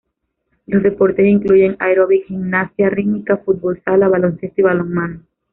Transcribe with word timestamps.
Los 0.65 0.81
deportes 0.81 1.27
incluyen 1.27 1.75
aeróbic, 1.77 2.25
gimnasia 2.25 2.89
rítmica, 2.89 3.37
fútbol 3.37 3.79
sala, 3.85 4.07
baloncesto 4.07 4.59
y 4.61 4.63
balonmano. 4.63 5.21